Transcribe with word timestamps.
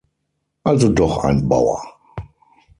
Also 0.65 0.89
doch 0.89 1.23
ein 1.25 1.47
Bauer. 1.47 1.79